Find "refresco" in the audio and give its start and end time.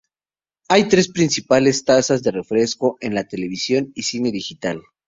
2.31-2.97